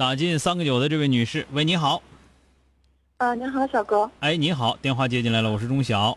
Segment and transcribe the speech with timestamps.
[0.00, 2.02] 打进三个九的这位女士，喂，你好。
[3.18, 4.10] 呃，您好，小哥。
[4.20, 6.16] 哎，你好，电话接进来了，我是钟晓。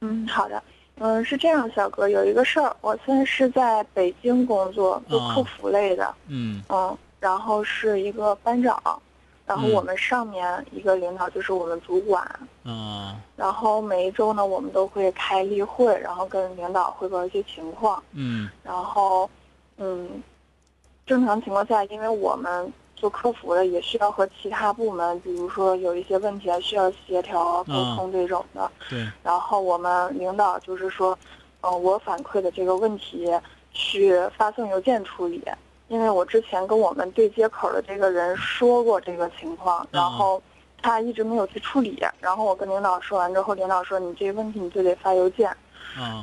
[0.00, 0.60] 嗯，好的。
[0.96, 6.12] 嗯，是这样，小哥，有一个事儿，我现在是在北京工作，做客服类的。
[6.26, 6.60] 嗯。
[6.68, 9.00] 嗯，然后是一个班长，
[9.46, 12.28] 然后我们上面一个领导就是我们主管。
[12.64, 13.14] 嗯。
[13.36, 18.02] 然后每一周呢，我们都会开例会，然后跟领导汇报一些情况。
[18.14, 18.50] 嗯。
[18.64, 19.30] 然后，
[19.76, 20.20] 嗯，
[21.06, 22.72] 正常情况下，因为我们。
[22.96, 28.70] 做客服的也需要和其他部门，比如说有一些问题啊，需要协调沟通这种的。
[28.88, 29.06] 对。
[29.22, 31.16] 然后我们领导就是说，
[31.60, 33.30] 嗯，我反馈的这个问题
[33.72, 35.44] 去发送邮件处理，
[35.88, 40.42] 因为我之前跟我们对接口的这个人说过这个情况，然后
[40.80, 42.02] 他一直没有去处理。
[42.20, 45.54] 然后我跟领导说完之后，领导说你这个问题你就得发邮件。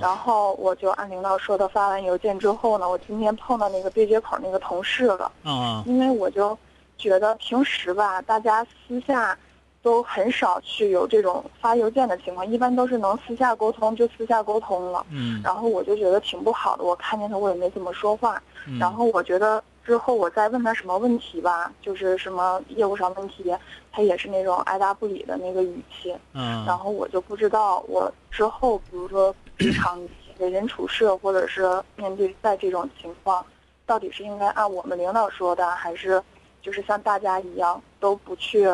[0.02, 5.32] 然后我就按领导说的发完邮件之后呢，我今天碰到那个对接口那个同事了。
[5.44, 6.58] 嗯因为我就
[6.98, 9.38] 觉得平时吧，大家私下
[9.82, 15.06] 都很少去有这种发邮件的情况，一般都是能私下沟通就私下沟通了。
[15.10, 15.42] 嗯。
[15.44, 18.42] 然后我就觉得挺不好的，我看见他我也没怎么说话。
[18.80, 23.56] 然后我觉得之后我再问他什么问题吧，就是什么业务上问题，
[23.92, 26.16] 他也是那种爱答不理的那个语气。
[26.34, 26.66] 嗯。
[26.66, 29.36] 然后我就不知道我之后，比如说。
[29.58, 30.02] 日常
[30.40, 31.62] 为人处事，或者是
[31.96, 33.46] 面对在这种情况，
[33.86, 36.22] 到底是应该按我们领导说的，还是
[36.60, 38.66] 就是像大家一样都不去，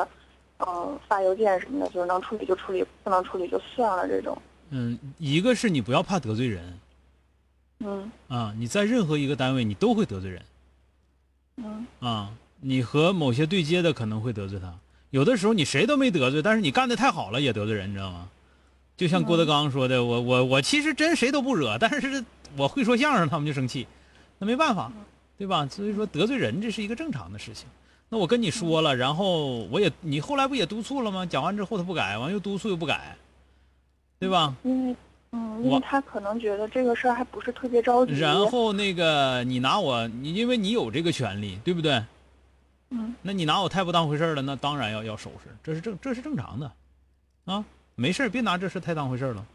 [0.59, 4.36] 嗯，发邮件什么的，就是能处理就处理，不能处理就算了这种。
[4.70, 6.80] 嗯，一个是你不要怕得罪人。
[7.80, 8.09] 嗯。
[8.30, 10.41] 啊，你在任何一个单位，你都会得罪人。
[11.64, 11.86] 嗯。
[12.00, 12.31] 啊，
[12.62, 14.74] 你和某些对接的可能会得罪他，
[15.12, 18.30] 有的时候你谁都没得罪，但是你干的太好了也得罪人，你知道吗？
[18.97, 22.24] 就像郭德纲说的，我我我其实真谁都不惹，但是
[22.58, 23.88] 我会说相声，他们就生气，
[24.38, 24.92] 那没办法，
[25.38, 25.66] 对吧？
[25.68, 27.66] 所以说得罪人这是一个正常的事情。
[28.09, 31.26] 那我跟你说了，然后我也你后来不也督促了吗？
[31.26, 33.16] 讲完之后他不改，完又督促又不改，
[34.20, 34.53] 对吧？
[34.64, 34.96] 因为
[35.31, 38.19] 嗯，因为他可能觉得这个事儿还不是特别着急。
[38.19, 42.03] 然后那个你拿我，你因为你有这个权利，对不对？
[42.90, 43.13] 嗯。
[43.22, 46.72] 那你拿我太不当回事了，那当然要要收拾，这是正这是正常的，
[47.45, 47.63] 啊。
[47.95, 49.45] 没事别拿这事太当回事了。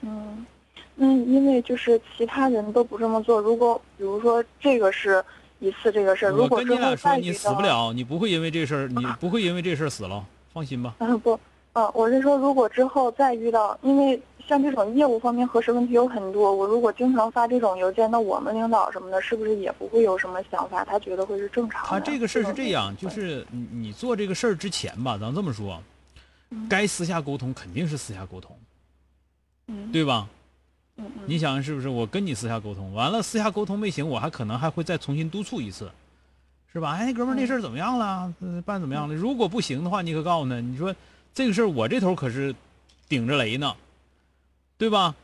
[0.00, 0.46] 嗯，
[0.94, 3.42] 那因为就是其他人都不这么做。
[3.42, 5.22] 如果比如说这个是
[5.60, 10.94] 一次这个事儿，如果跟你俩说你死不了，你不会因为这事儿，你不会因为这事儿死了，放心吧。
[11.00, 11.38] 嗯不，
[11.78, 20.84] 嗯，我是说，如果之后再遇到，因为像这种业务方面核实问题有很多，我如果经常发这种邮件，那我们领导什么的，是不是也不会有什么想法？
[20.84, 21.88] 他觉得会是正常的。
[21.88, 25.80] 他这个事儿是这样，就是你你做这个事儿之前吧，咱这么说。
[26.68, 28.56] 该私下沟通肯定是私下沟通，
[29.92, 30.26] 对吧？
[31.26, 31.88] 你想是不是？
[31.88, 35.88] 我跟你私下沟通完了，私下沟通没行，我还可能还会再重新督促一次，
[36.72, 36.92] 是吧？
[36.92, 38.34] 哎，哥们儿，那事儿怎么样了？
[38.64, 39.14] 办怎么样了？
[39.14, 40.92] 如果不行的话，你可告诉他，你说
[41.38, 42.52] 这个事儿我这头可是
[43.08, 43.76] 顶着雷呢，
[44.76, 45.14] 对吧？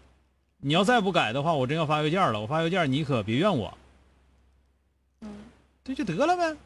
[0.58, 2.40] 你要再不改的话，我真要发邮件了。
[2.40, 3.76] 我发邮件，你可别怨我。
[5.22, 5.28] 嗯，
[5.82, 6.56] 这就得了呗。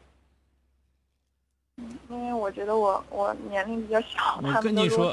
[2.11, 5.11] 因为我觉得我我年龄比较小，我跟你说，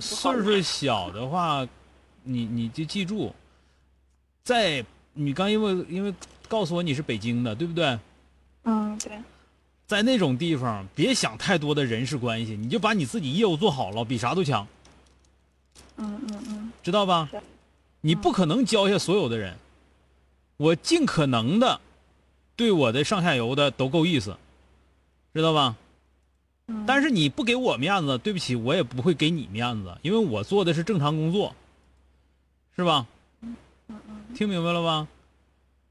[0.00, 1.66] 岁数小的话，
[2.22, 3.34] 你你就记住，
[4.44, 6.14] 在你刚因为因为
[6.46, 7.98] 告诉我你是北京的，对不对？
[8.62, 9.20] 嗯，对。
[9.92, 14.66] 在那种地方，别想太多的人事关系，你就把你自己业务做好了，比啥都强。
[15.98, 16.72] 嗯嗯嗯。
[16.82, 17.28] 知道吧？
[18.00, 19.54] 你不可能交下所有的人，
[20.56, 21.78] 我尽可能的
[22.56, 24.34] 对我的上下游的都够意思，
[25.34, 25.76] 知道吧？
[26.86, 31.54] 但是你不给我面子，对不起，我也不会给你面子，因为我做的是正常工作，
[32.74, 33.06] 是吧？
[33.42, 33.54] 嗯
[33.88, 33.98] 嗯
[34.34, 35.06] 听明白了吧？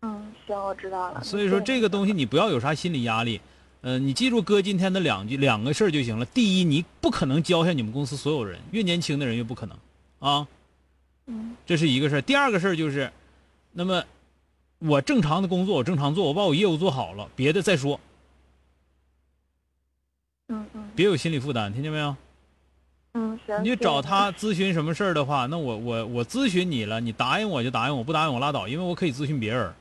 [0.01, 1.23] 嗯，行，我知道了。
[1.23, 3.39] 所以说这个东西你不要有啥心理压力，
[3.81, 6.25] 呃，你记住哥今天的两句两个事儿就行了。
[6.25, 9.77] 第一，你不可能教下你们公司所有人，越年轻的人越不可能
[10.19, 10.47] 啊。
[11.25, 12.21] 嗯这是一个事儿。
[12.21, 13.11] 第二个事儿就是，
[13.71, 14.03] 那么
[14.79, 17.99] 我正常的工作我正常做，我把我业务做好了，别的再说，
[20.49, 22.15] 嗯嗯别有心理负担，听见没有？
[23.13, 23.63] 嗯，行。
[23.63, 29.73] 你就找他咨询什么事儿的话，那我我我咨询你了，你答应我就答应我，不答应我拉倒，因为我可以咨询别人，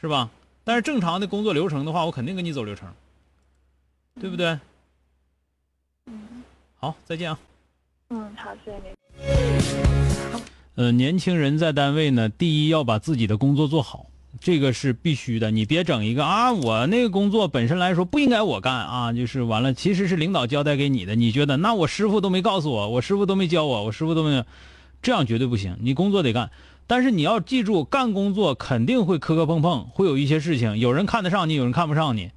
[0.00, 0.28] 是吧？
[0.64, 2.88] 但是正常的工作流程的话，我肯定跟你走流程，
[4.20, 4.58] 对不对？
[6.06, 6.18] 嗯
[6.78, 7.38] 好，再见啊。
[8.10, 10.42] 嗯，好，谢谢您。
[10.76, 14.06] 呃，年轻人在单位呢，第一要把自己的工作做好，
[14.40, 15.50] 这个是必须的。
[15.50, 24.44] 你别整一个啊，我那个工作本身来说不应该我干啊，就是完了，其实是领导交代给你的，你觉得那我师傅都没告诉我，我师傅都没教我，我师傅都没有，
[25.00, 25.76] 这样绝对不行。
[25.80, 26.50] 你工作得干，
[26.86, 32.30] 但是你要记住，干工作肯定会磕磕碰碰，会有一些事情，有人看得上你，有人看不上你，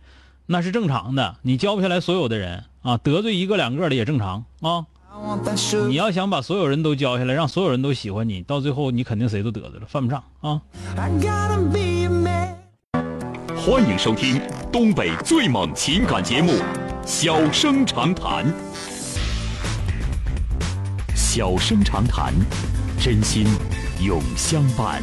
[0.48, 1.36] 那是正常的。
[1.42, 4.86] 你教不下来所有的人啊，得罪一个两个的也正常啊。
[5.88, 10.62] 你要想把所有人都教下来，让所有人都喜欢你，到最后你肯定谁都得罪了，犯不上啊。
[13.58, 14.40] 欢迎收听
[14.72, 16.54] 东北最猛情感节目
[17.06, 18.46] 《小生长谈》。
[21.14, 22.34] 小生长谈，
[23.00, 23.46] 真心
[24.00, 25.02] 永相伴。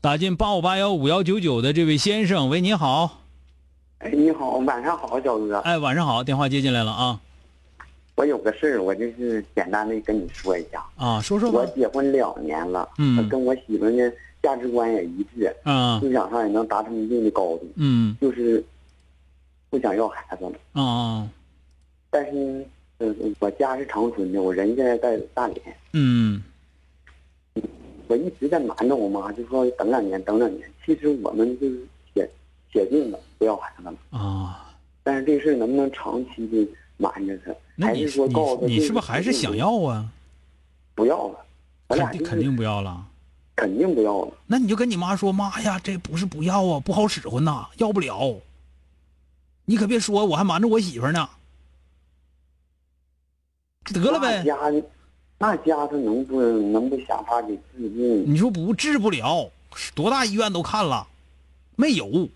[0.00, 3.22] 打进八五八幺五幺九九的这位先生，喂，你好，
[3.98, 5.58] 哎，你好，晚上好，小哥。
[5.58, 7.20] 哎，晚上好，电话接进来了啊。
[8.14, 10.80] 我有个事儿，我就是简单的跟你说一下。
[10.96, 13.28] 啊，说说我，结婚两年了，嗯。
[13.28, 18.16] 跟我媳妇呢价值观也一致，嗯思想上也能达成一定的高度，嗯。
[18.20, 18.64] 就是
[19.68, 20.52] 不想要孩子了。
[20.72, 21.28] 啊啊。
[22.10, 22.64] 但是
[22.98, 25.60] 嗯，呃，我家是长春的，我人现在在大连，
[25.92, 26.40] 嗯
[28.08, 30.70] 我一直在瞒着我妈，就说等两年，等两年。
[30.84, 32.28] 其实我们就是写
[32.72, 34.72] 写定了不要孩子了，啊，
[35.02, 40.08] 但是这事能不能长期的瞒着她，那你说告诉她你你是不是还是想要啊？
[40.94, 41.38] 不要了？
[41.88, 43.06] 我俩就是肯定肯定不要了。
[43.56, 44.32] 肯定不要了。
[44.46, 48.38] 那你就跟你妈说，妈呀，这不是不要啊，不好使唤呐，要不了。
[49.64, 51.28] 你可别说，我还瞒着我媳妇呢。
[53.94, 54.56] 得了呗，家
[55.38, 58.24] 那家他能不能不想法给治病？
[58.32, 59.50] 你说不治不了，
[59.94, 61.06] 多大医院都看了，
[61.76, 62.28] 没有。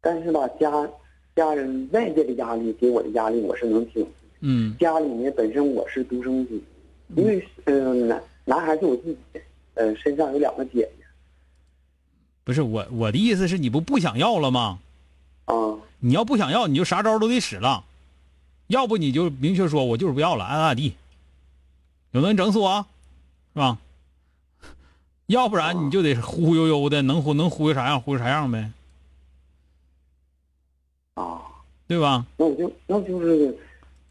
[0.00, 0.70] 但是吧，家
[1.34, 4.06] 家人外界的压力给我的压力，我是能挺。
[4.40, 6.60] 嗯家里面本身我是独生子，
[7.16, 9.40] 因为嗯、呃男男孩是我自己，
[9.72, 11.04] 呃身上有两个姐姐
[12.44, 14.78] 不是我我的意思是你不不想要了吗？
[15.46, 15.54] 啊，
[16.00, 17.82] 你要不想要，你就啥招都得使了，
[18.68, 20.94] 要不你就明确说，我就是不要了，爱咋咋地。
[22.12, 22.86] 有能整死我，
[23.54, 23.78] 是吧？
[25.26, 28.70] 要不然你就得忽忽悠悠的，能忽能忽悠啥样忽悠啥样呗，
[31.14, 31.40] 啊，
[31.88, 32.26] 对吧？
[32.36, 33.58] 那我就那就是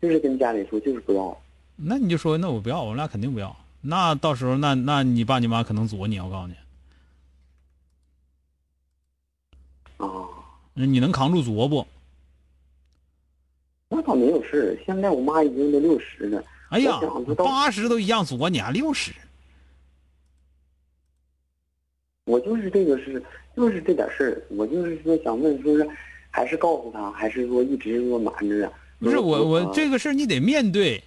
[0.01, 1.37] 就是跟家里说就是不要
[1.75, 3.55] 那你就说，那我不要，我们俩肯定不要。
[3.81, 6.55] 那到时候，那那你爸你妈可能作你，我告诉你，
[9.97, 10.07] 啊，
[10.73, 11.87] 你能扛住作不？
[14.03, 16.99] 那倒没有事儿现在我妈已经都六十了，哎呀
[17.37, 19.13] 八十都一样作，你还六十？
[22.25, 23.23] 我就是这个事
[23.55, 25.87] 就是这点事儿，我就是说想问，说是
[26.29, 28.73] 还是告诉他，还是说一直说瞒着啊？
[28.99, 31.01] 不是我我啊这个事儿你得面对，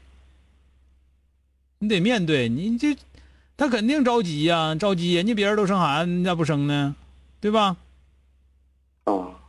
[1.78, 2.96] 你得面对，你这
[3.56, 6.94] 他肯定着急呀、着急，人家别人都生孩子，你咋不生呢？
[7.40, 7.76] 对吧？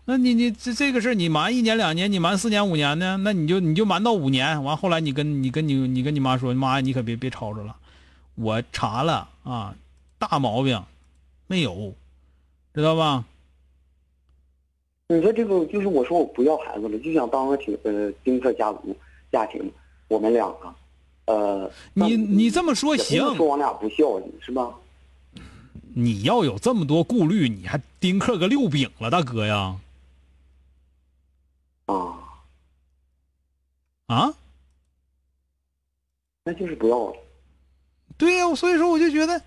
[0.07, 3.17] 啊那你你这这个事儿你瞒一年两年，你瞒四年五年呢？
[3.17, 7.75] 那你就你就瞒到五年，完后来你跟你跟你你跟你妈说，妈你可别别吵着了，
[8.35, 9.75] 我查了啊，
[10.17, 10.81] 大毛病
[11.47, 11.93] 没有，
[12.73, 13.25] 知道吧？
[15.09, 18.95] 你说这个就是我说我不要孩子了，就想当个挺呃丁克家族
[19.29, 19.69] 家庭，
[20.07, 24.73] 我们两个，呃，你你这么说行，能说我俩不孝顺是吧？
[25.93, 29.75] 你要有这么多顾虑，你还丁克个六饼了，大哥呀？
[31.87, 32.19] 啊，
[34.05, 34.33] 啊？
[36.43, 37.15] 那就是不要了。
[38.17, 39.41] 对呀、所以说我就觉得，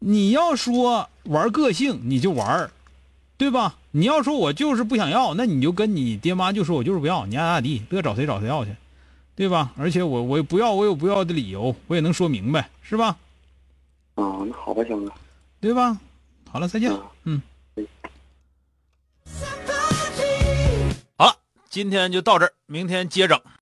[0.00, 2.70] 你要说玩个性，你就玩
[3.38, 3.76] 对吧？
[3.92, 8.76] 你要说我就是不想要，那你就跟你爹妈就说我就是不要，你爱咋咋地，乐找谁找谁要去，
[9.34, 9.72] 对吧？
[9.78, 13.16] 而且我我不要，我有不要的理由，我也能说明白，是吧？
[14.14, 15.12] 啊，那好吧，小哥。
[15.60, 15.98] 对吧？
[16.50, 16.90] 好了，再见。
[17.24, 17.40] 嗯。
[17.40, 17.55] 好
[21.68, 23.42] 今天就到这儿，明天接着。